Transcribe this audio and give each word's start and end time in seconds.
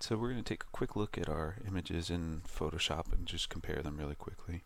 So 0.00 0.16
we're 0.16 0.30
going 0.30 0.42
to 0.42 0.48
take 0.48 0.62
a 0.62 0.72
quick 0.76 0.94
look 0.94 1.18
at 1.18 1.28
our 1.28 1.56
images 1.66 2.08
in 2.08 2.42
Photoshop 2.48 3.12
and 3.12 3.26
just 3.26 3.48
compare 3.48 3.82
them 3.82 3.96
really 3.96 4.14
quickly. 4.14 4.62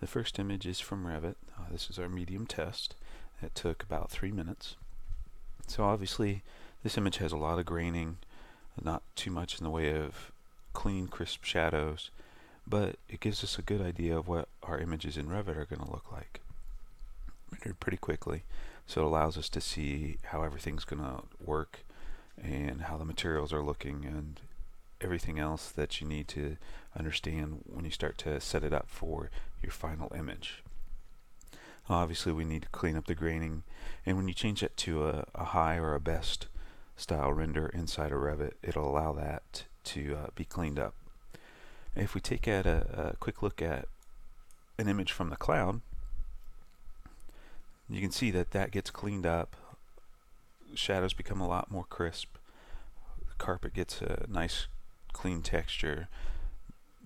The 0.00 0.06
first 0.06 0.38
image 0.38 0.66
is 0.66 0.80
from 0.80 1.06
Revit. 1.06 1.36
Uh, 1.58 1.64
this 1.72 1.88
is 1.88 1.98
our 1.98 2.10
medium 2.10 2.46
test. 2.46 2.94
It 3.42 3.54
took 3.54 3.82
about 3.82 4.10
three 4.10 4.30
minutes. 4.30 4.76
So 5.66 5.84
obviously 5.84 6.42
this 6.82 6.98
image 6.98 7.16
has 7.16 7.32
a 7.32 7.38
lot 7.38 7.58
of 7.58 7.64
graining, 7.64 8.18
not 8.82 9.02
too 9.16 9.30
much 9.30 9.58
in 9.58 9.64
the 9.64 9.70
way 9.70 9.96
of 9.98 10.30
clean, 10.74 11.08
crisp 11.08 11.42
shadows, 11.42 12.10
but 12.66 12.96
it 13.08 13.20
gives 13.20 13.42
us 13.42 13.58
a 13.58 13.62
good 13.62 13.80
idea 13.80 14.16
of 14.16 14.28
what 14.28 14.48
our 14.62 14.78
images 14.78 15.16
in 15.16 15.26
Revit 15.26 15.56
are 15.56 15.64
going 15.64 15.82
to 15.82 15.90
look 15.90 16.12
like. 16.12 16.40
Rendered 17.50 17.80
pretty 17.80 17.96
quickly, 17.96 18.42
so 18.86 19.00
it 19.00 19.06
allows 19.06 19.38
us 19.38 19.48
to 19.48 19.60
see 19.62 20.18
how 20.24 20.42
everything's 20.42 20.84
going 20.84 21.02
to 21.02 21.22
work 21.42 21.80
and 22.42 22.82
how 22.82 22.98
the 22.98 23.04
materials 23.06 23.54
are 23.54 23.62
looking 23.62 24.04
and 24.04 24.40
everything 25.00 25.38
else 25.38 25.70
that 25.70 26.00
you 26.00 26.06
need 26.06 26.28
to 26.28 26.56
understand 26.96 27.62
when 27.66 27.84
you 27.84 27.90
start 27.90 28.18
to 28.18 28.40
set 28.40 28.64
it 28.64 28.72
up 28.72 28.88
for 28.88 29.30
your 29.62 29.72
final 29.72 30.12
image. 30.16 30.62
Obviously 31.88 32.32
we 32.32 32.44
need 32.44 32.62
to 32.62 32.68
clean 32.68 32.96
up 32.96 33.06
the 33.06 33.14
graining 33.14 33.62
and 34.04 34.16
when 34.16 34.28
you 34.28 34.34
change 34.34 34.62
it 34.62 34.76
to 34.78 35.06
a, 35.06 35.26
a 35.34 35.44
high 35.44 35.76
or 35.76 35.94
a 35.94 36.00
best 36.00 36.48
style 36.96 37.32
render 37.32 37.66
inside 37.68 38.10
of 38.10 38.18
Revit 38.18 38.54
it'll 38.62 38.90
allow 38.90 39.12
that 39.12 39.64
to 39.84 40.16
uh, 40.16 40.26
be 40.34 40.44
cleaned 40.44 40.78
up. 40.78 40.94
If 41.94 42.14
we 42.14 42.20
take 42.20 42.46
a, 42.46 43.12
a 43.12 43.16
quick 43.16 43.42
look 43.42 43.62
at 43.62 43.86
an 44.78 44.88
image 44.88 45.12
from 45.12 45.30
the 45.30 45.36
cloud 45.36 45.80
you 47.88 48.00
can 48.00 48.10
see 48.10 48.30
that 48.30 48.50
that 48.50 48.72
gets 48.72 48.90
cleaned 48.90 49.26
up 49.26 49.56
shadows 50.74 51.12
become 51.12 51.40
a 51.40 51.48
lot 51.48 51.70
more 51.70 51.84
crisp 51.84 52.36
the 53.28 53.34
carpet 53.38 53.72
gets 53.72 54.02
a 54.02 54.26
nice 54.28 54.66
clean 55.16 55.40
texture. 55.40 56.08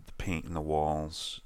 The 0.06 0.12
paint 0.18 0.44
in 0.44 0.52
the 0.52 0.60
walls 0.60 1.40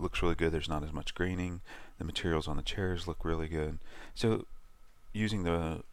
looks 0.00 0.20
really 0.20 0.34
good. 0.34 0.50
There's 0.50 0.68
not 0.68 0.82
as 0.82 0.92
much 0.92 1.14
graining. 1.14 1.60
The 1.98 2.04
materials 2.04 2.48
on 2.48 2.56
the 2.56 2.62
chairs 2.62 3.06
look 3.06 3.24
really 3.24 3.46
good. 3.46 3.78
So 4.12 4.46
using 5.12 5.44
the 5.44 5.84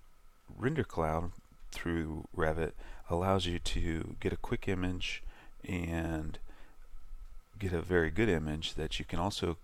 render 0.58 0.84
cloud 0.84 1.34
through 1.72 2.26
Revit 2.36 2.72
allows 3.12 3.46
you 3.46 3.60
to 3.60 4.16
get 4.20 4.34
a 4.34 4.38
quick 4.38 4.68
image 4.68 5.22
and 5.64 6.40
get 7.60 7.72
a 7.72 7.82
very 7.82 8.10
good 8.10 8.28
image 8.28 8.74
that 8.74 8.98
you 8.98 9.06
can 9.06 9.20
also 9.20 9.58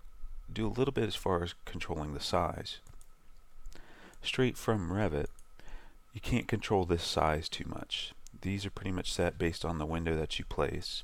do 0.52 0.68
a 0.68 0.76
little 0.78 0.92
bit 0.92 1.08
as 1.08 1.16
far 1.16 1.42
as 1.42 1.54
controlling 1.64 2.14
the 2.14 2.20
size. 2.20 2.78
Straight 4.22 4.56
from 4.56 4.88
Revit, 4.88 5.26
you 6.14 6.20
can't 6.20 6.46
control 6.46 6.84
this 6.84 7.02
size 7.02 7.48
too 7.48 7.64
much 7.66 8.12
these 8.42 8.66
are 8.66 8.70
pretty 8.70 8.92
much 8.92 9.12
set 9.12 9.38
based 9.38 9.64
on 9.64 9.78
the 9.78 9.86
window 9.86 10.16
that 10.16 10.38
you 10.38 10.44
place. 10.44 11.02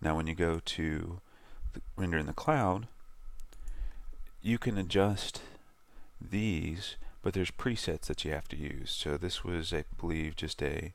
Now 0.00 0.16
when 0.16 0.26
you 0.26 0.34
go 0.34 0.60
to 0.64 1.20
render 1.96 2.18
in 2.18 2.26
the 2.26 2.32
cloud, 2.32 2.88
you 4.42 4.58
can 4.58 4.76
adjust 4.76 5.40
these, 6.20 6.96
but 7.22 7.34
there's 7.34 7.50
presets 7.50 8.06
that 8.06 8.24
you 8.24 8.32
have 8.32 8.48
to 8.48 8.56
use. 8.56 8.90
So 8.90 9.16
this 9.16 9.42
was, 9.44 9.72
I 9.72 9.84
believe, 9.98 10.36
just 10.36 10.62
a, 10.62 10.92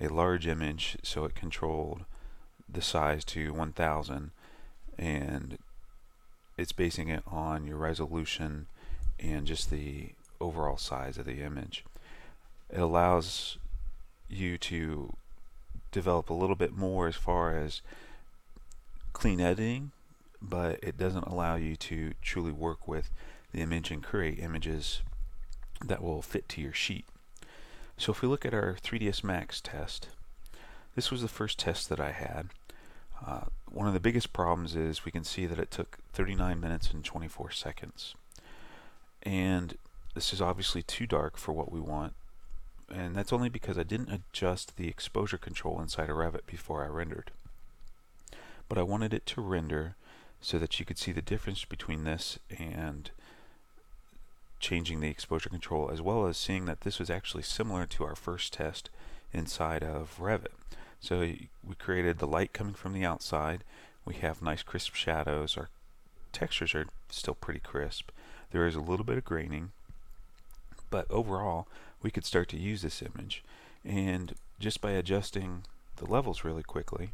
a 0.00 0.08
large 0.08 0.46
image, 0.46 0.96
so 1.02 1.24
it 1.24 1.34
controlled 1.34 2.04
the 2.68 2.82
size 2.82 3.24
to 3.24 3.52
1000 3.52 4.30
and 4.98 5.58
it's 6.56 6.72
basing 6.72 7.08
it 7.08 7.22
on 7.26 7.66
your 7.66 7.76
resolution 7.76 8.66
and 9.20 9.46
just 9.46 9.70
the 9.70 10.10
overall 10.40 10.76
size 10.76 11.16
of 11.18 11.24
the 11.24 11.40
image. 11.40 11.84
It 12.70 12.80
allows 12.80 13.58
you 14.28 14.58
to 14.58 15.14
develop 15.90 16.30
a 16.30 16.34
little 16.34 16.56
bit 16.56 16.76
more 16.76 17.08
as 17.08 17.16
far 17.16 17.56
as 17.56 17.80
clean 19.12 19.40
editing, 19.40 19.90
but 20.40 20.78
it 20.82 20.98
doesn't 20.98 21.26
allow 21.26 21.56
you 21.56 21.76
to 21.76 22.12
truly 22.22 22.52
work 22.52 22.86
with 22.86 23.10
the 23.52 23.60
image 23.60 23.90
and 23.90 24.02
create 24.02 24.38
images 24.38 25.00
that 25.84 26.02
will 26.02 26.22
fit 26.22 26.48
to 26.48 26.60
your 26.60 26.72
sheet. 26.72 27.04
So 27.96 28.12
if 28.12 28.22
we 28.22 28.28
look 28.28 28.44
at 28.44 28.54
our 28.54 28.76
3ds 28.82 29.24
Max 29.24 29.60
test, 29.60 30.08
this 30.94 31.10
was 31.10 31.22
the 31.22 31.28
first 31.28 31.58
test 31.58 31.88
that 31.88 32.00
I 32.00 32.12
had. 32.12 32.48
Uh, 33.24 33.46
one 33.70 33.88
of 33.88 33.94
the 33.94 34.00
biggest 34.00 34.32
problems 34.32 34.76
is 34.76 35.04
we 35.04 35.12
can 35.12 35.24
see 35.24 35.46
that 35.46 35.58
it 35.58 35.70
took 35.70 35.98
39 36.12 36.60
minutes 36.60 36.90
and 36.92 37.04
24 37.04 37.50
seconds. 37.50 38.14
And 39.22 39.76
this 40.14 40.32
is 40.32 40.40
obviously 40.40 40.82
too 40.82 41.06
dark 41.06 41.36
for 41.36 41.52
what 41.52 41.72
we 41.72 41.80
want 41.80 42.14
and 42.92 43.14
that's 43.14 43.32
only 43.32 43.48
because 43.48 43.78
I 43.78 43.82
didn't 43.82 44.10
adjust 44.10 44.76
the 44.76 44.88
exposure 44.88 45.38
control 45.38 45.80
inside 45.80 46.10
of 46.10 46.16
Revit 46.16 46.46
before 46.46 46.84
I 46.84 46.88
rendered. 46.88 47.30
But 48.68 48.78
I 48.78 48.82
wanted 48.82 49.14
it 49.14 49.26
to 49.26 49.40
render 49.40 49.94
so 50.40 50.58
that 50.58 50.78
you 50.78 50.86
could 50.86 50.98
see 50.98 51.12
the 51.12 51.22
difference 51.22 51.64
between 51.64 52.04
this 52.04 52.38
and 52.56 53.10
changing 54.60 55.00
the 55.00 55.08
exposure 55.08 55.48
control 55.48 55.90
as 55.90 56.02
well 56.02 56.26
as 56.26 56.36
seeing 56.36 56.66
that 56.66 56.82
this 56.82 56.98
was 56.98 57.10
actually 57.10 57.42
similar 57.42 57.86
to 57.86 58.04
our 58.04 58.16
first 58.16 58.52
test 58.52 58.90
inside 59.32 59.82
of 59.82 60.16
Revit. 60.18 60.52
So 61.00 61.20
we 61.20 61.48
created 61.78 62.18
the 62.18 62.26
light 62.26 62.52
coming 62.52 62.74
from 62.74 62.92
the 62.92 63.04
outside. 63.04 63.62
We 64.04 64.14
have 64.14 64.42
nice 64.42 64.62
crisp 64.62 64.94
shadows. 64.94 65.56
Our 65.56 65.68
textures 66.32 66.74
are 66.74 66.86
still 67.10 67.34
pretty 67.34 67.60
crisp. 67.60 68.10
There 68.50 68.66
is 68.66 68.74
a 68.74 68.80
little 68.80 69.04
bit 69.04 69.18
of 69.18 69.24
graining, 69.24 69.70
but 70.90 71.10
overall 71.10 71.68
we 72.02 72.10
could 72.10 72.24
start 72.24 72.48
to 72.50 72.58
use 72.58 72.82
this 72.82 73.02
image. 73.02 73.42
And 73.84 74.34
just 74.58 74.80
by 74.80 74.92
adjusting 74.92 75.64
the 75.96 76.06
levels 76.06 76.44
really 76.44 76.62
quickly, 76.62 77.10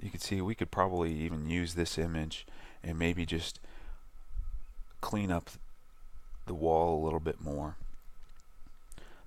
you 0.00 0.10
can 0.10 0.20
see 0.20 0.40
we 0.40 0.54
could 0.54 0.70
probably 0.70 1.12
even 1.12 1.48
use 1.48 1.74
this 1.74 1.98
image 1.98 2.46
and 2.82 2.98
maybe 2.98 3.26
just 3.26 3.60
clean 5.00 5.30
up 5.30 5.50
the 6.46 6.54
wall 6.54 7.00
a 7.00 7.04
little 7.04 7.20
bit 7.20 7.40
more. 7.40 7.76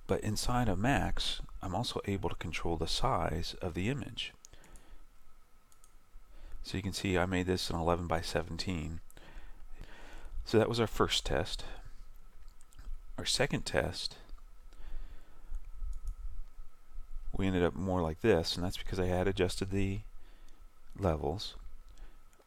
But 0.06 0.20
inside 0.20 0.68
of 0.68 0.78
Max, 0.78 1.40
I'm 1.62 1.74
also 1.74 2.00
able 2.06 2.30
to 2.30 2.36
control 2.36 2.76
the 2.76 2.88
size 2.88 3.54
of 3.62 3.74
the 3.74 3.88
image. 3.88 4.32
So 6.62 6.76
you 6.76 6.82
can 6.82 6.92
see 6.92 7.16
I 7.16 7.26
made 7.26 7.46
this 7.46 7.70
an 7.70 7.76
11 7.76 8.06
by 8.06 8.20
17 8.20 9.00
so 10.44 10.58
that 10.58 10.68
was 10.68 10.80
our 10.80 10.86
first 10.86 11.24
test. 11.24 11.64
Our 13.18 13.24
second 13.24 13.66
test, 13.66 14.16
we 17.36 17.46
ended 17.46 17.62
up 17.62 17.74
more 17.74 18.00
like 18.00 18.20
this, 18.20 18.56
and 18.56 18.64
that's 18.64 18.76
because 18.76 18.98
I 18.98 19.06
had 19.06 19.28
adjusted 19.28 19.70
the 19.70 20.00
levels 20.98 21.54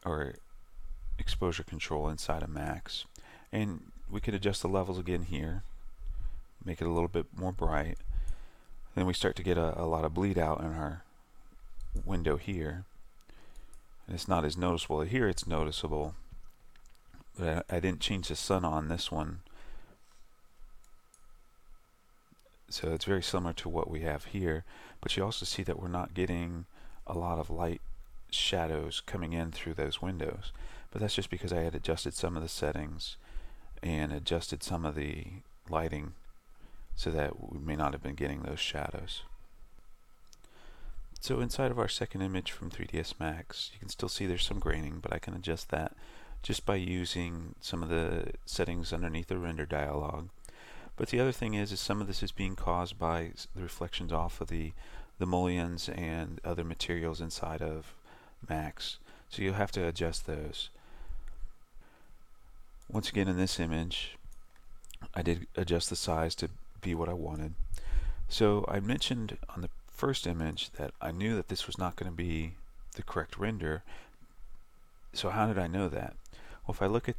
or 0.04 0.34
exposure 1.18 1.62
control 1.62 2.08
inside 2.08 2.42
of 2.42 2.50
max. 2.50 3.04
And 3.52 3.92
we 4.10 4.20
could 4.20 4.34
adjust 4.34 4.62
the 4.62 4.68
levels 4.68 4.98
again 4.98 5.22
here, 5.22 5.62
make 6.64 6.80
it 6.80 6.86
a 6.86 6.92
little 6.92 7.08
bit 7.08 7.26
more 7.36 7.52
bright. 7.52 7.98
Then 8.94 9.06
we 9.06 9.14
start 9.14 9.36
to 9.36 9.42
get 9.42 9.58
a, 9.58 9.80
a 9.80 9.86
lot 9.86 10.04
of 10.04 10.14
bleed 10.14 10.38
out 10.38 10.60
in 10.60 10.66
our 10.66 11.02
window 12.04 12.36
here. 12.36 12.84
And 14.06 14.14
it's 14.14 14.28
not 14.28 14.44
as 14.44 14.56
noticeable. 14.56 15.00
Here 15.02 15.28
it's 15.28 15.46
noticeable 15.46 16.14
I 17.40 17.80
didn't 17.80 18.00
change 18.00 18.28
the 18.28 18.36
sun 18.36 18.64
on 18.64 18.88
this 18.88 19.10
one. 19.10 19.40
So 22.68 22.92
it's 22.92 23.04
very 23.04 23.22
similar 23.22 23.52
to 23.54 23.68
what 23.68 23.90
we 23.90 24.00
have 24.00 24.26
here, 24.26 24.64
but 25.00 25.16
you 25.16 25.24
also 25.24 25.44
see 25.44 25.62
that 25.62 25.78
we're 25.78 25.88
not 25.88 26.14
getting 26.14 26.66
a 27.06 27.16
lot 27.16 27.38
of 27.38 27.50
light 27.50 27.80
shadows 28.30 29.02
coming 29.04 29.32
in 29.32 29.52
through 29.52 29.74
those 29.74 30.02
windows. 30.02 30.52
But 30.90 31.00
that's 31.00 31.14
just 31.14 31.30
because 31.30 31.52
I 31.52 31.62
had 31.62 31.74
adjusted 31.74 32.14
some 32.14 32.36
of 32.36 32.42
the 32.42 32.48
settings 32.48 33.16
and 33.82 34.12
adjusted 34.12 34.62
some 34.62 34.84
of 34.84 34.94
the 34.94 35.26
lighting 35.68 36.14
so 36.96 37.10
that 37.10 37.52
we 37.52 37.58
may 37.58 37.76
not 37.76 37.92
have 37.92 38.02
been 38.02 38.14
getting 38.14 38.42
those 38.42 38.60
shadows. 38.60 39.22
So 41.20 41.40
inside 41.40 41.70
of 41.70 41.78
our 41.78 41.88
second 41.88 42.22
image 42.22 42.52
from 42.52 42.70
3ds 42.70 43.14
Max, 43.18 43.70
you 43.72 43.78
can 43.80 43.88
still 43.88 44.08
see 44.08 44.26
there's 44.26 44.44
some 44.44 44.58
graining, 44.58 44.98
but 45.00 45.12
I 45.12 45.18
can 45.18 45.34
adjust 45.34 45.70
that 45.70 45.94
just 46.44 46.66
by 46.66 46.76
using 46.76 47.54
some 47.60 47.82
of 47.82 47.88
the 47.88 48.26
settings 48.44 48.92
underneath 48.92 49.28
the 49.28 49.38
render 49.38 49.64
dialog. 49.64 50.28
But 50.94 51.08
the 51.08 51.18
other 51.18 51.32
thing 51.32 51.54
is, 51.54 51.72
is 51.72 51.80
some 51.80 52.02
of 52.02 52.06
this 52.06 52.22
is 52.22 52.32
being 52.32 52.54
caused 52.54 52.98
by 52.98 53.32
the 53.56 53.62
reflections 53.62 54.12
off 54.12 54.42
of 54.42 54.48
the, 54.48 54.72
the 55.18 55.24
mullions 55.24 55.88
and 55.88 56.42
other 56.44 56.62
materials 56.62 57.22
inside 57.22 57.62
of 57.62 57.94
Max. 58.46 58.98
So 59.30 59.40
you'll 59.42 59.54
have 59.54 59.72
to 59.72 59.88
adjust 59.88 60.26
those. 60.26 60.68
Once 62.90 63.08
again 63.08 63.26
in 63.26 63.38
this 63.38 63.58
image, 63.58 64.18
I 65.14 65.22
did 65.22 65.46
adjust 65.56 65.88
the 65.88 65.96
size 65.96 66.34
to 66.36 66.50
be 66.82 66.94
what 66.94 67.08
I 67.08 67.14
wanted. 67.14 67.54
So 68.28 68.66
I 68.68 68.80
mentioned 68.80 69.38
on 69.56 69.62
the 69.62 69.70
first 69.88 70.26
image 70.26 70.72
that 70.72 70.92
I 71.00 71.10
knew 71.10 71.36
that 71.36 71.48
this 71.48 71.66
was 71.66 71.78
not 71.78 71.96
going 71.96 72.10
to 72.10 72.16
be 72.16 72.52
the 72.96 73.02
correct 73.02 73.38
render. 73.38 73.82
So 75.14 75.30
how 75.30 75.46
did 75.46 75.58
I 75.58 75.68
know 75.68 75.88
that? 75.88 76.16
Well, 76.66 76.74
if 76.74 76.82
I 76.82 76.86
look 76.86 77.08
at 77.08 77.16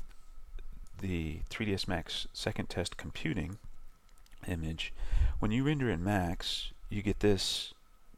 the 1.00 1.40
3ds 1.50 1.88
Max 1.88 2.28
second 2.34 2.70
test 2.70 2.98
computing 2.98 3.58
image, 4.48 4.94
When 5.40 5.52
you 5.52 5.64
render 5.64 5.90
in 5.90 6.04
Max, 6.04 6.72
you 6.90 7.02
get 7.02 7.20
this 7.20 7.74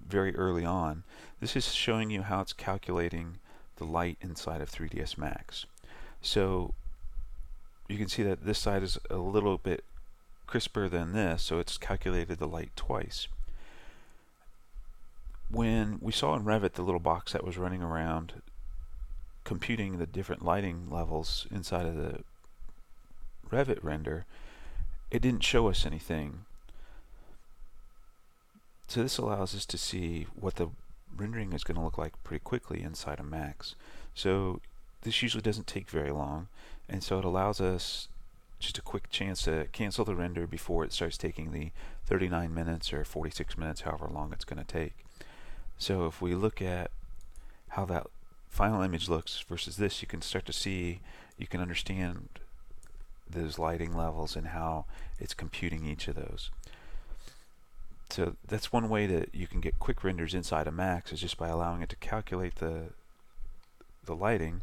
very 0.05 0.35
early 0.35 0.63
on. 0.63 1.03
This 1.39 1.55
is 1.55 1.73
showing 1.73 2.09
you 2.09 2.21
how 2.21 2.41
it's 2.41 2.53
calculating 2.53 3.39
the 3.77 3.85
light 3.85 4.17
inside 4.21 4.61
of 4.61 4.69
3ds 4.69 5.17
Max. 5.17 5.65
So 6.21 6.73
you 7.87 7.97
can 7.97 8.07
see 8.07 8.23
that 8.23 8.45
this 8.45 8.59
side 8.59 8.83
is 8.83 8.97
a 9.09 9.17
little 9.17 9.57
bit 9.57 9.83
crisper 10.45 10.87
than 10.87 11.13
this, 11.13 11.43
so 11.43 11.59
it's 11.59 11.77
calculated 11.77 12.39
the 12.39 12.47
light 12.47 12.71
twice. 12.75 13.27
When 15.49 15.97
we 16.01 16.11
saw 16.11 16.35
in 16.35 16.43
Revit 16.43 16.73
the 16.73 16.83
little 16.83 16.99
box 16.99 17.33
that 17.33 17.43
was 17.43 17.57
running 17.57 17.81
around 17.81 18.41
computing 19.47 19.97
the 19.97 20.05
different 20.05 20.43
lighting 20.43 20.89
levels 20.89 21.47
inside 21.49 21.85
of 21.85 21.95
the 21.95 22.19
Revit 23.49 23.81
render, 23.81 24.25
it 25.09 25.21
didn't 25.21 25.41
show 25.41 25.69
us 25.69 25.85
anything. 25.85 26.43
So 28.89 29.01
this 29.01 29.17
allows 29.17 29.55
us 29.55 29.65
to 29.67 29.77
see 29.77 30.27
what 30.37 30.55
the 30.55 30.67
rendering 31.15 31.53
is 31.53 31.63
going 31.63 31.77
to 31.77 31.81
look 31.81 31.97
like 31.97 32.21
pretty 32.25 32.43
quickly 32.43 32.83
inside 32.83 33.21
of 33.21 33.25
Max. 33.25 33.75
So 34.13 34.59
this 35.03 35.21
usually 35.21 35.43
doesn't 35.43 35.65
take 35.65 35.89
very 35.89 36.11
long, 36.11 36.49
and 36.89 37.01
so 37.01 37.17
it 37.17 37.23
allows 37.23 37.61
us 37.61 38.09
just 38.59 38.77
a 38.77 38.81
quick 38.81 39.09
chance 39.09 39.43
to 39.43 39.67
cancel 39.71 40.03
the 40.03 40.15
render 40.15 40.45
before 40.45 40.83
it 40.83 40.91
starts 40.91 41.17
taking 41.17 41.53
the 41.53 41.71
39 42.05 42.53
minutes 42.53 42.91
or 42.91 43.05
46 43.05 43.57
minutes, 43.57 43.81
however 43.81 44.09
long 44.11 44.33
it's 44.33 44.43
going 44.43 44.61
to 44.61 44.65
take. 44.65 45.05
So 45.77 46.05
if 46.05 46.21
we 46.21 46.35
look 46.35 46.61
at 46.61 46.91
how 47.69 47.85
that 47.85 48.07
final 48.49 48.81
image 48.81 49.09
looks 49.09 49.43
versus 49.47 49.77
this, 49.77 50.01
you 50.01 50.07
can 50.07 50.21
start 50.21 50.45
to 50.45 50.53
see, 50.53 51.01
you 51.37 51.47
can 51.47 51.61
understand 51.61 52.29
those 53.29 53.59
lighting 53.59 53.95
levels 53.95 54.35
and 54.35 54.47
how 54.47 54.85
it's 55.19 55.33
computing 55.33 55.85
each 55.85 56.07
of 56.07 56.15
those. 56.15 56.49
So 58.09 58.35
that's 58.47 58.71
one 58.71 58.89
way 58.89 59.05
that 59.07 59.35
you 59.35 59.47
can 59.47 59.59
get 59.59 59.79
quick 59.79 60.03
renders 60.03 60.33
inside 60.33 60.67
of 60.67 60.73
Max 60.73 61.11
is 61.11 61.19
just 61.19 61.37
by 61.37 61.49
allowing 61.49 61.81
it 61.81 61.89
to 61.89 61.95
calculate 61.97 62.55
the 62.55 62.91
the 64.05 64.15
lighting 64.15 64.61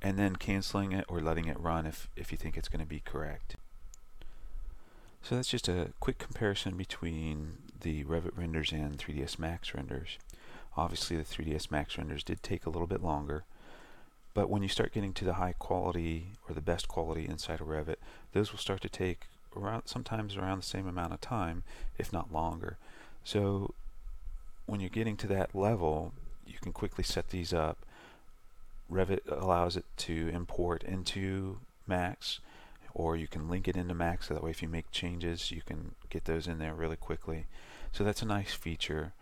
and 0.00 0.18
then 0.18 0.36
canceling 0.36 0.92
it 0.92 1.04
or 1.08 1.20
letting 1.20 1.46
it 1.46 1.58
run 1.58 1.86
if, 1.86 2.08
if 2.16 2.30
you 2.30 2.38
think 2.38 2.56
it's 2.56 2.68
going 2.68 2.80
to 2.80 2.86
be 2.86 3.00
correct. 3.00 3.56
So 5.22 5.34
that's 5.34 5.48
just 5.48 5.68
a 5.68 5.90
quick 5.98 6.18
comparison 6.18 6.76
between 6.76 7.58
the 7.80 8.04
Revit 8.04 8.36
renders 8.36 8.70
and 8.70 8.96
3ds 8.96 9.38
Max 9.38 9.74
renders. 9.74 10.18
Obviously 10.76 11.16
the 11.16 11.24
3ds 11.24 11.70
Max 11.70 11.96
renders 11.96 12.22
did 12.22 12.42
take 12.42 12.66
a 12.66 12.70
little 12.70 12.86
bit 12.86 13.02
longer, 13.02 13.44
but 14.34 14.50
when 14.50 14.62
you 14.62 14.68
start 14.68 14.92
getting 14.92 15.14
to 15.14 15.24
the 15.24 15.34
high 15.34 15.54
quality 15.58 16.32
or 16.48 16.54
the 16.54 16.60
best 16.60 16.88
quality 16.88 17.26
inside 17.26 17.60
of 17.60 17.68
Revit, 17.68 17.96
those 18.32 18.52
will 18.52 18.58
start 18.58 18.82
to 18.82 18.88
take 18.88 19.20
around 19.56 19.84
sometimes 19.86 20.36
around 20.36 20.58
the 20.58 20.66
same 20.66 20.86
amount 20.86 21.14
of 21.14 21.20
time, 21.20 21.62
if 21.98 22.12
not 22.12 22.32
longer. 22.32 22.76
So 23.24 23.74
when 24.66 24.80
you're 24.80 24.90
getting 24.90 25.16
to 25.18 25.26
that 25.28 25.54
level, 25.54 26.12
you 26.46 26.58
can 26.60 26.72
quickly 26.72 27.04
set 27.04 27.30
these 27.30 27.54
up 27.54 27.78
Revit 28.90 29.20
allows 29.28 29.76
it 29.76 29.84
to 29.98 30.28
import 30.32 30.82
into 30.84 31.58
Max 31.86 32.40
or 32.94 33.16
you 33.16 33.26
can 33.26 33.48
link 33.48 33.68
it 33.68 33.76
into 33.76 33.94
Max 33.94 34.28
so 34.28 34.34
that 34.34 34.42
way 34.42 34.50
if 34.50 34.62
you 34.62 34.68
make 34.68 34.90
changes 34.90 35.50
you 35.50 35.60
can 35.60 35.94
get 36.08 36.24
those 36.24 36.46
in 36.46 36.58
there 36.58 36.74
really 36.74 36.96
quickly. 36.96 37.46
So 37.92 38.04
that's 38.04 38.22
a 38.22 38.26
nice 38.26 38.54
feature. 38.54 39.12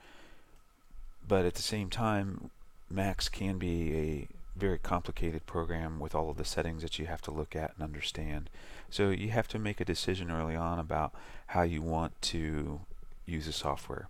But 1.35 1.47
at 1.47 1.55
the 1.55 1.63
same 1.63 1.91
time 1.91 2.51
Max 2.89 3.29
can 3.29 3.59
be 3.59 3.93
a 3.97 4.29
very 4.57 4.79
complicated 4.79 5.47
program 5.47 5.99
with 5.99 6.15
all 6.15 6.31
of 6.31 6.37
the 6.37 6.45
settings 6.45 6.83
that 6.83 6.97
you 6.97 7.07
have 7.07 7.23
to 7.23 7.33
look 7.33 7.57
at 7.57 7.73
and 7.75 7.83
understand. 7.83 8.49
So 8.89 9.11
you 9.11 9.31
have 9.31 9.49
to 9.49 9.59
make 9.59 9.81
a 9.81 9.85
decision 9.85 10.31
early 10.31 10.55
on 10.55 10.79
about 10.79 11.13
how 11.49 11.63
you 11.63 11.83
want 11.83 12.13
to 12.35 12.83
use 13.27 13.47
the 13.47 13.53
software. 13.53 14.07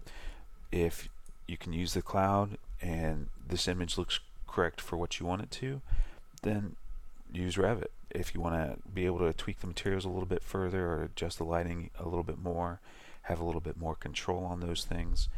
If 0.71 1.09
you 1.47 1.57
can 1.57 1.73
use 1.73 1.95
the 1.95 2.03
cloud 2.03 2.59
and 2.83 3.29
this 3.49 3.69
image 3.69 3.97
looks 3.97 4.21
correct 4.47 4.83
for 4.83 4.99
what 4.99 5.19
you 5.19 5.25
want 5.25 5.41
it 5.41 5.51
to, 5.53 5.81
then 6.43 6.77
use 7.33 7.57
Revit. 7.57 7.89
If 8.11 8.35
you 8.35 8.43
want 8.43 8.57
to 8.57 8.77
be 8.87 9.07
able 9.07 9.21
to 9.21 9.33
tweak 9.33 9.61
the 9.61 9.67
materials 9.67 10.05
a 10.05 10.11
little 10.11 10.27
bit 10.27 10.43
further 10.43 10.89
or 10.89 11.05
adjust 11.05 11.39
the 11.39 11.45
lighting 11.45 11.89
a 11.99 12.05
little 12.05 12.23
bit 12.23 12.39
more, 12.39 12.81
have 13.23 13.41
a 13.41 13.45
little 13.45 13.63
bit 13.63 13.79
more 13.79 13.95
control 13.95 14.45
on 14.45 14.61
those 14.61 14.85
things, 14.85 15.31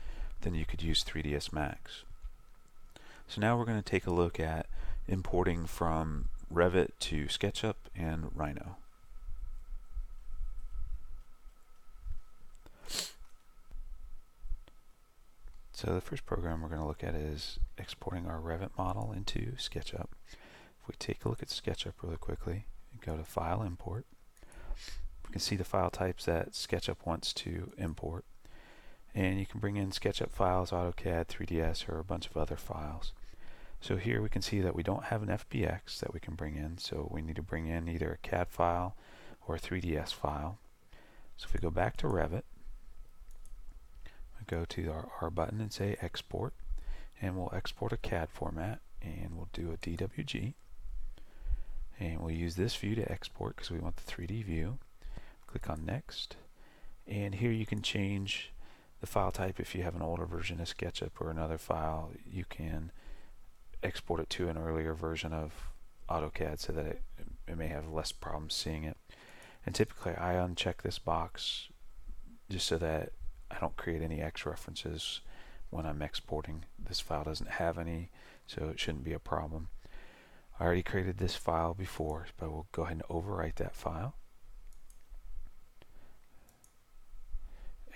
then 0.43 0.55
you 0.55 0.65
could 0.65 0.83
use 0.83 1.05
3ds 1.05 1.53
Max. 1.53 2.05
So 3.29 3.41
now 3.41 3.57
we're 3.59 3.65
going 3.65 3.83
to 3.83 3.91
take 3.91 4.07
a 4.07 4.13
look 4.13 4.39
at 4.39 4.67
importing 5.09 5.67
from 5.67 6.29
Revit 6.53 6.91
to 7.01 7.27
SketchUp 7.27 7.75
and 7.97 8.31
Rhino. 8.35 8.77
So 15.73 15.93
the 15.93 16.01
first 16.01 16.25
program 16.25 16.63
we're 16.63 16.69
going 16.69 16.81
to 16.81 16.87
look 16.87 17.05
at 17.05 17.15
is 17.15 17.59
exporting 17.77 18.27
our 18.27 18.41
Revit 18.41 18.71
model 18.79 19.13
into 19.15 19.53
SketchUp. 19.57 20.07
If 20.31 20.89
we 20.89 20.95
take 20.99 21.25
a 21.25 21.29
look 21.29 21.43
at 21.43 21.49
SketchUp 21.49 21.93
really 22.03 22.17
quickly, 22.17 22.65
go 23.05 23.17
to 23.17 23.25
File 23.25 23.63
Import. 23.63 24.07
We 25.27 25.33
can 25.33 25.41
see 25.41 25.57
the 25.57 25.65
file 25.65 25.91
types 25.91 26.25
that 26.25 26.53
SketchUp 26.53 27.05
wants 27.05 27.33
to 27.35 27.73
import. 27.77 28.25
And 29.17 29.41
you 29.41 29.47
can 29.47 29.61
bring 29.61 29.77
in 29.77 29.91
SketchUp 29.91 30.31
files, 30.31 30.71
AutoCAD, 30.71 31.27
3ds, 31.29 31.89
or 31.89 31.99
a 31.99 32.05
bunch 32.05 32.27
of 32.27 32.37
other 32.37 32.57
files. 32.57 33.13
So 33.81 33.97
here 33.97 34.21
we 34.21 34.29
can 34.29 34.43
see 34.43 34.61
that 34.61 34.77
we 34.77 34.83
don't 34.83 35.05
have 35.05 35.23
an 35.23 35.29
FBX 35.29 36.01
that 36.01 36.13
we 36.13 36.21
can 36.21 36.35
bring 36.35 36.55
in, 36.55 36.77
so 36.77 37.09
we 37.11 37.23
need 37.23 37.37
to 37.37 37.43
bring 37.43 37.67
in 37.67 37.89
either 37.89 38.13
a 38.13 38.29
CAD 38.29 38.49
file 38.49 38.95
or 39.49 39.57
a 39.57 39.59
3ds 39.59 40.13
file. 40.13 40.59
So 41.39 41.47
if 41.49 41.55
we 41.55 41.61
go 41.61 41.71
back 41.71 41.97
to 41.99 42.07
Revit, 42.07 42.43
we 44.39 44.45
go 44.47 44.67
to 44.67 44.91
our 44.91 45.09
R 45.23 45.31
button 45.31 45.63
and 45.63 45.73
say 45.73 45.97
export. 46.03 46.53
And 47.21 47.37
we'll 47.37 47.53
export 47.55 47.95
a 47.95 47.97
CAD 47.97 48.29
format 48.29 48.81
and 49.01 49.31
we'll 49.35 49.49
do 49.55 49.73
a 49.73 49.79
DWG 49.79 50.53
and 51.99 52.21
we'll 52.21 52.35
use 52.35 52.57
this 52.57 52.77
view 52.77 52.95
to 52.95 53.11
export 53.11 53.57
because 53.57 53.71
we 53.71 53.79
want 53.79 53.97
the 53.97 54.11
3D 54.11 54.45
view. 54.45 54.79
Click 55.47 55.71
on 55.71 55.87
next. 55.87 56.37
And 57.07 57.37
here 57.37 57.53
you 57.53 57.65
can 57.65 57.81
change 57.81 58.53
the 59.01 59.07
file 59.07 59.33
type 59.33 59.61
if 59.61 59.75
you 59.75 59.83
have 59.83 59.95
an 59.95 60.03
older 60.03 60.25
version 60.25 60.61
of 60.61 60.69
SketchUp 60.69 61.11
or 61.21 61.31
another 61.31 61.59
file 61.59 62.13
you 62.25 62.45
can 62.49 62.91
export 63.83 64.21
it 64.21 64.31
to 64.31 64.49
an 64.49 64.57
earlier 64.57 64.95
version 64.95 65.33
of 65.33 65.69
AutoCAD 66.09 66.59
so 66.59 66.73
that 66.73 66.87
it, 66.87 67.03
it 67.47 67.59
may 67.59 67.67
have 67.69 67.89
less 67.89 68.13
problems 68.13 68.55
seeing 68.55 68.85
it 68.85 68.97
and 69.65 69.75
typically 69.75 70.13
I 70.13 70.35
uncheck 70.35 70.83
this 70.83 70.99
box 70.99 71.69
just 72.49 72.67
so 72.67 72.79
that 72.79 73.13
I 73.51 73.59
don't 73.59 73.77
create 73.77 74.03
any 74.03 74.21
X 74.21 74.47
references 74.47 75.21
when 75.71 75.87
I'm 75.87 76.03
exporting. 76.03 76.65
This 76.79 77.01
file 77.01 77.25
doesn't 77.25 77.51
have 77.51 77.79
any, 77.79 78.11
so 78.47 78.69
it 78.69 78.79
shouldn't 78.79 79.05
be 79.05 79.13
a 79.13 79.19
problem. 79.19 79.69
I 80.59 80.65
already 80.65 80.83
created 80.83 81.19
this 81.19 81.37
file 81.37 81.75
before, 81.75 82.27
but 82.39 82.51
we'll 82.51 82.69
go 82.73 82.83
ahead 82.83 82.99
and 82.99 83.03
overwrite 83.05 83.57
that 83.57 83.75
file. 83.75 84.15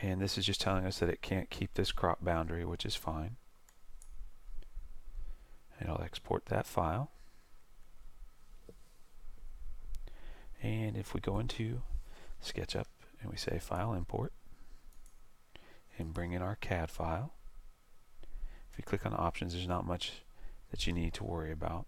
And 0.03 0.21
this 0.21 0.39
is 0.39 0.47
just 0.47 0.61
telling 0.61 0.87
us 0.87 0.99
that 0.99 1.11
it 1.11 1.21
can't 1.21 1.51
keep 1.51 1.75
this 1.75 1.93
crop 1.93 2.25
boundary, 2.25 2.65
which 2.65 2.87
is 2.87 2.97
fine. 2.97 3.37
And 5.79 5.91
I'll 5.91 6.03
export 6.03 6.47
that 6.47 6.67
file. 6.67 7.11
And 10.63 10.97
if 10.97 11.15
we 11.15 11.21
go 11.21 11.39
into 11.39 11.83
SketchUp 12.43 12.87
and 13.21 13.31
we 13.31 13.37
say 13.37 13.59
File 13.59 13.93
Import, 13.93 14.33
and 16.01 16.15
bring 16.15 16.33
in 16.33 16.43
our 16.43 16.57
CAD 16.57 16.91
file. 16.91 17.33
If 18.73 18.79
you 18.79 18.85
click 18.85 19.05
on 19.05 19.15
options, 19.17 19.53
there's 19.53 19.69
not 19.69 19.87
much 19.87 20.23
that 20.71 20.87
you 20.87 20.93
need 20.93 21.13
to 21.15 21.25
worry 21.25 21.53
about. 21.53 21.87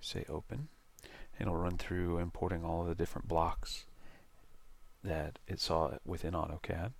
Say 0.00 0.24
open. 0.28 0.68
And 1.38 1.48
it'll 1.48 1.56
run 1.56 1.76
through 1.76 2.18
importing 2.18 2.64
all 2.64 2.82
of 2.82 2.88
the 2.88 2.94
different 2.94 3.28
blocks 3.28 3.84
that 5.02 5.38
it 5.46 5.60
saw 5.60 5.92
within 6.04 6.34
AutoCAD. 6.34 6.92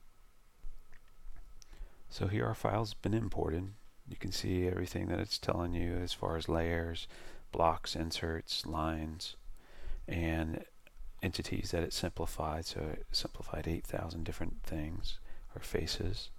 So 2.11 2.27
here 2.27 2.47
our 2.47 2.55
file's 2.55 2.95
been 2.95 3.15
imported. 3.15 3.73
You 4.09 4.17
can 4.17 4.33
see 4.33 4.67
everything 4.67 5.09
that 5.09 5.21
it's 5.21 5.39
telling 5.39 5.75
you 5.75 5.97
as 5.97 6.13
far 6.13 6.37
as 6.37 6.49
layers, 6.49 7.07
blocks, 7.53 7.95
inserts, 7.95 8.65
lines, 8.65 9.37
and 10.07 10.65
entities 11.23 11.73
that 11.73 11.83
it 11.83 11.93
simplified. 11.93 12.65
So 12.65 12.81
it 12.81 13.07
simplified 13.13 13.69
8,000 13.69 14.25
different 14.25 14.63
things 14.63 15.19
or 15.55 15.61
faces. 15.61 16.31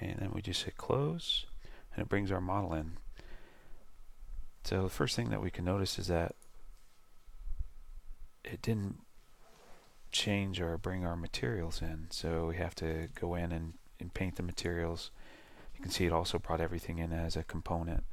And 0.00 0.18
then 0.18 0.32
we 0.34 0.42
just 0.42 0.64
hit 0.64 0.76
close 0.76 1.46
and 1.94 2.02
it 2.02 2.08
brings 2.08 2.30
our 2.30 2.40
model 2.40 2.74
in. 2.74 2.92
So 4.64 4.82
the 4.82 4.88
first 4.88 5.16
thing 5.16 5.30
that 5.30 5.42
we 5.42 5.50
can 5.50 5.64
notice 5.64 5.98
is 5.98 6.08
that 6.08 6.34
it 8.44 8.60
didn't 8.62 8.98
change 10.12 10.60
or 10.60 10.78
bring 10.78 11.04
our 11.04 11.16
materials 11.16 11.82
in. 11.82 12.06
So 12.10 12.46
we 12.46 12.56
have 12.56 12.74
to 12.76 13.08
go 13.18 13.34
in 13.34 13.52
and, 13.52 13.74
and 13.98 14.12
paint 14.12 14.36
the 14.36 14.42
materials. 14.42 15.10
You 15.74 15.82
can 15.82 15.90
see 15.90 16.06
it 16.06 16.12
also 16.12 16.38
brought 16.38 16.60
everything 16.60 16.98
in 16.98 17.12
as 17.12 17.36
a 17.36 17.42
component. 17.42 18.04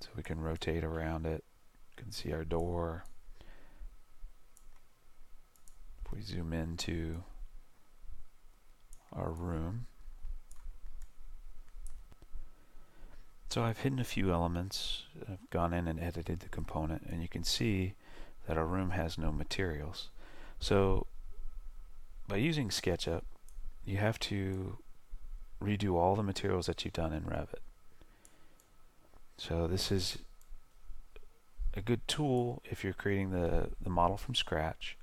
So 0.00 0.08
we 0.16 0.22
can 0.22 0.40
rotate 0.40 0.84
around 0.84 1.24
it 1.24 1.44
you 1.96 2.02
can 2.02 2.12
see 2.12 2.32
our 2.32 2.44
door. 2.44 3.04
If 6.04 6.12
we 6.12 6.20
zoom 6.22 6.52
into 6.52 7.22
our 9.12 9.30
room, 9.30 9.86
so 13.48 13.62
I've 13.62 13.78
hidden 13.78 14.00
a 14.00 14.04
few 14.04 14.32
elements. 14.32 15.04
I've 15.28 15.48
gone 15.50 15.72
in 15.72 15.86
and 15.86 16.00
edited 16.00 16.40
the 16.40 16.48
component, 16.48 17.02
and 17.02 17.22
you 17.22 17.28
can 17.28 17.44
see 17.44 17.94
that 18.46 18.58
our 18.58 18.66
room 18.66 18.90
has 18.90 19.18
no 19.18 19.32
materials. 19.32 20.08
So 20.58 21.06
by 22.28 22.36
using 22.36 22.68
SketchUp, 22.68 23.22
you 23.84 23.98
have 23.98 24.18
to 24.20 24.78
redo 25.62 25.94
all 25.94 26.16
the 26.16 26.22
materials 26.22 26.66
that 26.66 26.84
you've 26.84 26.94
done 26.94 27.12
in 27.12 27.22
Revit. 27.22 27.60
So 29.36 29.66
this 29.66 29.90
is 29.90 30.18
a 31.76 31.80
good 31.80 32.06
tool 32.06 32.62
if 32.64 32.84
you're 32.84 32.92
creating 32.92 33.30
the, 33.30 33.70
the 33.80 33.90
model 33.90 34.16
from 34.16 34.34
scratch 34.34 34.96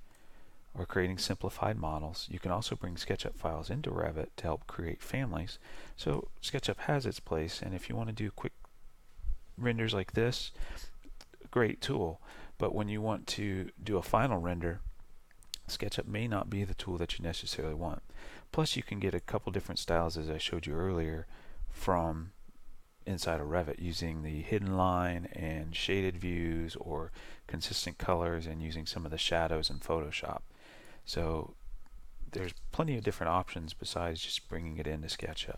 or 0.78 0.86
creating 0.86 1.18
simplified 1.18 1.78
models. 1.78 2.28
You 2.32 2.40
can 2.40 2.52
also 2.52 2.76
bring 2.76 2.96
SketchUp 2.96 3.36
files 3.36 3.70
into 3.70 3.90
Revit 3.90 4.28
to 4.38 4.44
help 4.44 4.68
create 4.68 5.02
families. 5.02 5.60
So 5.98 6.30
SketchUp 6.42 6.78
has 6.80 7.06
its 7.06 7.20
place 7.20 7.62
and 7.62 7.74
if 7.74 7.90
you 7.90 7.96
want 7.96 8.10
to 8.10 8.16
do 8.16 8.32
quick 8.32 8.54
renders 9.58 9.94
like 9.94 10.14
this, 10.14 10.52
great 11.52 11.82
tool. 11.82 12.22
But 12.62 12.76
when 12.76 12.90
you 12.90 13.02
want 13.02 13.26
to 13.26 13.72
do 13.84 13.98
a 13.98 14.04
final 14.04 14.38
render, 14.38 14.82
SketchUp 15.68 16.06
may 16.06 16.28
not 16.28 16.48
be 16.48 16.64
the 16.64 16.76
tool 16.76 17.00
that 17.00 17.18
you 17.18 17.24
necessarily 17.24 17.74
want. 17.74 18.04
Plus 18.52 18.76
you 18.76 18.84
can 18.84 19.00
get 19.00 19.16
a 19.16 19.20
couple 19.20 19.52
different 19.52 19.80
styles 19.80 20.16
as 20.16 20.30
I 20.30 20.38
showed 20.38 20.68
you 20.68 20.76
earlier 20.76 21.26
from 21.72 22.34
inside 23.04 23.40
of 23.40 23.48
Revit 23.48 23.80
using 23.80 24.22
the 24.22 24.44
hidden 24.44 24.78
line 24.78 25.28
and 25.34 25.76
shaded 25.76 26.18
views 26.18 26.76
or 26.76 27.12
consistent 27.48 27.98
colors 27.98 28.46
and 28.46 28.62
using 28.62 28.86
some 28.86 29.06
of 29.06 29.12
the 29.12 29.18
shadows 29.18 29.72
in 29.72 29.80
Photoshop. 29.80 30.42
So 31.04 31.56
there's 32.32 32.54
plenty 32.72 32.96
of 32.96 33.04
different 33.04 33.32
options 33.32 33.74
besides 33.74 34.22
just 34.22 34.48
bringing 34.48 34.78
it 34.78 34.86
into 34.86 35.08
SketchUp. 35.08 35.58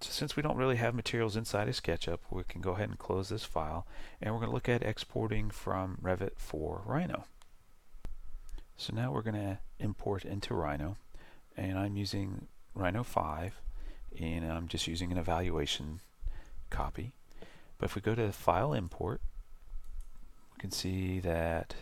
Since 0.00 0.36
we 0.36 0.42
don't 0.42 0.56
really 0.56 0.76
have 0.76 0.94
materials 0.94 1.36
inside 1.36 1.68
of 1.68 1.74
SketchUp, 1.74 2.18
we 2.30 2.44
can 2.44 2.60
go 2.60 2.72
ahead 2.72 2.88
and 2.88 2.98
close 2.98 3.28
this 3.28 3.44
file 3.44 3.86
and 4.20 4.32
we're 4.32 4.40
going 4.40 4.50
to 4.50 4.54
look 4.54 4.68
at 4.68 4.82
exporting 4.82 5.50
from 5.50 5.98
Revit 6.02 6.36
for 6.36 6.82
Rhino. 6.84 7.24
So 8.76 8.94
now 8.94 9.10
we're 9.10 9.22
going 9.22 9.34
to 9.34 9.58
import 9.80 10.24
into 10.24 10.54
Rhino 10.54 10.96
and 11.56 11.78
I'm 11.78 11.96
using 11.96 12.46
Rhino 12.74 13.02
5 13.02 13.60
and 14.20 14.52
I'm 14.52 14.68
just 14.68 14.86
using 14.86 15.10
an 15.10 15.18
evaluation 15.18 16.00
copy. 16.70 17.12
But 17.78 17.86
if 17.86 17.94
we 17.94 18.00
go 18.00 18.14
to 18.14 18.32
File 18.32 18.72
Import, 18.72 19.20
we 20.54 20.60
can 20.60 20.70
see 20.70 21.18
that 21.20 21.74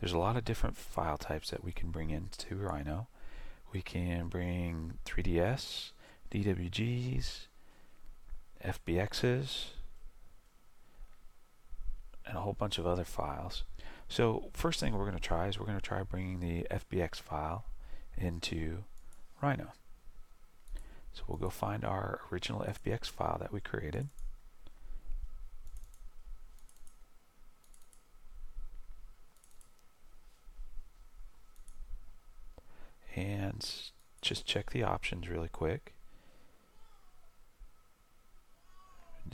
there's 0.00 0.12
a 0.12 0.18
lot 0.18 0.36
of 0.36 0.44
different 0.44 0.76
file 0.76 1.18
types 1.18 1.50
that 1.50 1.64
we 1.64 1.72
can 1.72 1.90
bring 1.90 2.10
into 2.10 2.56
Rhino. 2.56 3.08
We 3.72 3.82
can 3.82 4.28
bring 4.28 4.98
3ds, 5.06 5.92
DWGs, 6.30 7.46
FBXs, 8.64 9.64
and 12.26 12.36
a 12.36 12.40
whole 12.40 12.52
bunch 12.52 12.78
of 12.78 12.86
other 12.86 13.04
files. 13.04 13.64
So 14.08 14.50
first 14.52 14.80
thing 14.80 14.92
we're 14.92 15.04
going 15.04 15.16
to 15.16 15.20
try 15.20 15.48
is 15.48 15.58
we're 15.58 15.66
going 15.66 15.78
to 15.78 15.82
try 15.82 16.02
bringing 16.02 16.40
the 16.40 16.66
FBX 16.70 17.16
file 17.16 17.64
into 18.16 18.84
Rhino. 19.42 19.72
So 21.12 21.24
we'll 21.26 21.38
go 21.38 21.50
find 21.50 21.84
our 21.84 22.20
original 22.30 22.60
FBX 22.60 23.06
file 23.06 23.38
that 23.40 23.52
we 23.52 23.60
created. 23.60 24.08
And 33.16 33.68
just 34.22 34.46
check 34.46 34.70
the 34.70 34.84
options 34.84 35.28
really 35.28 35.48
quick. 35.48 35.94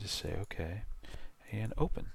Just 0.01 0.19
say 0.19 0.37
OK 0.41 0.83
and 1.51 1.73
open. 1.79 2.11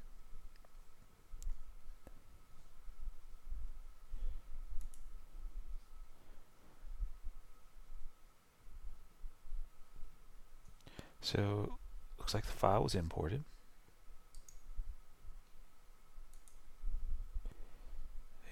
So 11.21 11.77
looks 12.17 12.33
like 12.33 12.45
the 12.45 12.51
file 12.51 12.83
was 12.83 12.95
imported. 12.95 13.43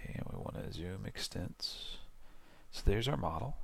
And 0.05 0.23
we 0.31 0.37
want 0.37 0.55
to 0.55 0.73
zoom 0.73 1.05
extents. 1.05 1.97
So 2.71 2.81
there's 2.85 3.07
our 3.07 3.17
model. 3.17 3.57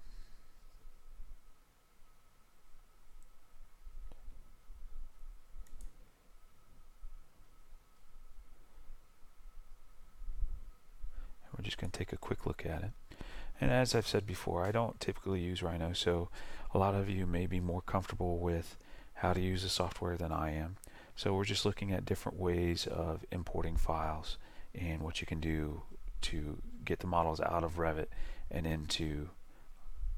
Just 11.66 11.78
going 11.78 11.92
to 11.92 11.98
take 11.98 12.14
a 12.14 12.18
quick 12.18 12.46
look 12.46 12.66
at 12.66 12.84
it. 12.84 13.18
And 13.60 13.72
as 13.72 13.96
I've 13.96 14.08
said 14.08 14.26
before, 14.26 14.66
I 14.66 14.72
don't 14.72 15.00
typically 15.00 15.42
use 15.42 15.64
Rhino, 15.64 15.94
so 15.94 16.30
a 16.74 16.78
lot 16.78 16.96
of 16.96 17.10
you 17.10 17.26
may 17.26 17.46
be 17.46 17.60
more 17.60 17.82
comfortable 17.82 18.38
with 18.38 18.78
how 19.16 19.34
to 19.34 19.42
use 19.42 19.64
the 19.64 19.70
software 19.70 20.18
than 20.18 20.32
I 20.32 20.54
am. 20.54 20.78
So 21.16 21.34
we're 21.34 21.46
just 21.46 21.66
looking 21.66 21.92
at 21.92 22.06
different 22.06 22.38
ways 22.38 22.86
of 22.88 23.26
importing 23.32 23.78
files 23.78 24.38
and 24.74 25.02
what 25.02 25.22
you 25.22 25.28
can 25.28 25.40
do 25.40 25.84
to 26.22 26.58
get 26.84 27.00
the 27.00 27.08
models 27.08 27.40
out 27.40 27.64
of 27.64 27.78
Revit 27.78 28.08
and 28.52 28.68
into 28.68 29.30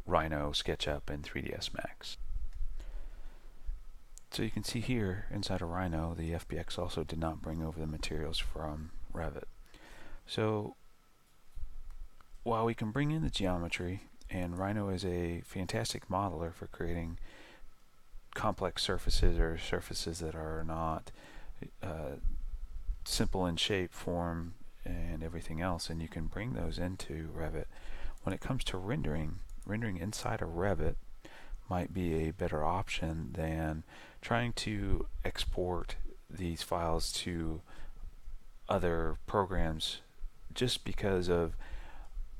Rhino, 0.08 0.52
SketchUp, 0.52 1.10
and 1.10 1.24
3ds 1.24 1.74
Max. 1.76 2.18
So 4.32 4.44
you 4.44 4.50
can 4.50 4.64
see 4.64 4.80
here 4.80 5.26
inside 5.32 5.62
of 5.62 5.70
Rhino 5.70 6.16
the 6.18 6.32
FBX 6.32 6.78
also 6.80 7.04
did 7.04 7.20
not 7.20 7.42
bring 7.42 7.64
over 7.64 7.80
the 7.80 7.88
materials 7.88 8.40
from 8.40 8.92
Revit. 9.14 9.46
So 10.26 10.76
while 12.48 12.64
we 12.66 12.74
can 12.74 12.92
bring 12.92 13.12
in 13.12 13.22
the 13.24 13.30
geometry 13.30 14.04
and 14.30 14.58
Rhino 14.58 14.88
is 14.88 15.04
a 15.04 15.42
fantastic 15.46 16.08
modeler 16.08 16.54
for 16.54 16.68
creating 16.68 17.20
complex 18.36 18.82
surfaces 18.82 19.38
or 19.38 19.58
surfaces 19.58 20.20
that 20.20 20.34
are 20.34 20.64
not 20.66 21.12
uh, 21.84 22.16
simple 23.04 23.46
in 23.46 23.58
shape, 23.58 23.92
form, 23.94 24.54
and 24.86 25.24
everything 25.24 25.60
else, 25.60 25.90
and 25.90 26.02
you 26.02 26.08
can 26.08 26.28
bring 26.28 26.54
those 26.54 26.80
into 26.80 27.30
Revit. 27.38 27.66
When 28.24 28.34
it 28.34 28.40
comes 28.40 28.64
to 28.66 28.78
rendering, 28.78 29.40
rendering 29.66 29.98
inside 29.98 30.42
of 30.42 30.50
Revit 30.50 30.96
might 31.70 31.94
be 31.94 32.30
a 32.30 32.32
better 32.32 32.64
option 32.64 33.32
than 33.34 33.84
trying 34.22 34.54
to 34.54 35.06
export 35.26 35.96
these 36.30 36.62
files 36.62 37.12
to 37.12 37.60
other 38.70 39.18
programs 39.28 40.00
just 40.54 40.86
because 40.86 41.28
of 41.28 41.58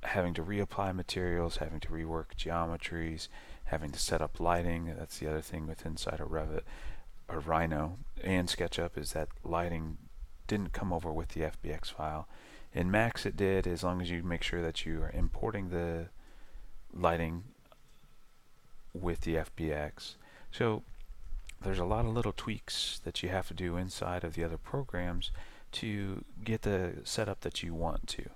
having 0.04 0.34
to 0.36 0.44
reapply 0.44 0.96
materials, 0.96 1.58
having 1.58 1.80
to 1.82 1.90
rework 1.90 2.36
geometries, 2.38 3.28
having 3.66 3.92
to 3.92 4.00
set 4.00 4.22
up 4.22 4.40
lighting. 4.40 4.94
That's 4.98 5.20
the 5.20 5.28
other 5.28 5.42
thing 5.42 5.68
with 5.68 5.86
inside 5.86 6.20
of 6.20 6.30
Revit 6.30 6.62
or 7.30 7.40
Rhino 7.40 7.98
and 8.24 8.48
SketchUp 8.48 8.98
is 8.98 9.14
that 9.14 9.30
lighting 9.44 9.98
didn't 10.48 10.74
come 10.74 10.94
over 10.94 11.12
with 11.12 11.30
the 11.30 11.42
FBX 11.42 11.92
file. 11.92 12.28
In 12.74 12.90
Max 12.90 13.26
it 13.26 13.36
did 13.36 13.68
as 13.68 13.84
long 13.84 14.02
as 14.02 14.10
you 14.10 14.24
make 14.24 14.44
sure 14.44 14.62
that 14.62 14.86
you 14.86 15.02
are 15.02 15.12
importing 15.14 15.70
the 15.70 16.08
lighting 16.94 17.44
with 18.94 19.22
the 19.22 19.36
FBX. 19.36 20.16
So 20.52 20.84
there's 21.62 21.80
a 21.80 21.86
lot 21.86 22.06
of 22.06 22.14
little 22.14 22.34
tweaks 22.36 23.02
that 23.04 23.22
you 23.24 23.30
have 23.30 23.48
to 23.48 23.54
do 23.54 23.78
inside 23.78 24.24
of 24.24 24.36
the 24.36 24.44
other 24.44 24.58
programs 24.58 25.32
to 25.74 26.24
get 26.44 26.62
the 26.62 26.94
setup 27.04 27.42
that 27.42 27.62
you 27.64 27.74
want 27.74 28.08
to. 28.08 28.30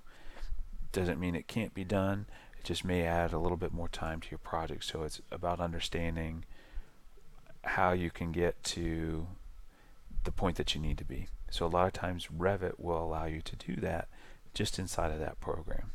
Doesn't 0.92 1.18
mean 1.18 1.34
it 1.34 1.48
can't 1.48 1.74
be 1.74 1.84
done. 1.84 2.26
It 2.58 2.64
just 2.64 2.84
may 2.84 3.02
add 3.02 3.32
a 3.32 3.38
little 3.38 3.56
bit 3.56 3.72
more 3.72 3.88
time 3.88 4.20
to 4.20 4.30
your 4.30 4.38
project. 4.38 4.84
So 4.84 5.02
it's 5.02 5.20
about 5.30 5.60
understanding 5.60 6.44
how 7.64 7.92
you 7.92 8.10
can 8.10 8.32
get 8.32 8.62
to 8.64 9.26
the 10.24 10.32
point 10.32 10.56
that 10.56 10.74
you 10.74 10.80
need 10.80 10.98
to 10.98 11.04
be. 11.04 11.28
So 11.50 11.66
a 11.66 11.68
lot 11.68 11.86
of 11.86 11.92
times 11.92 12.28
Revit 12.28 12.78
will 12.78 13.02
allow 13.02 13.24
you 13.24 13.40
to 13.42 13.56
do 13.56 13.76
that 13.80 14.08
just 14.54 14.78
inside 14.78 15.12
of 15.12 15.18
that 15.20 15.40
program. 15.40 15.92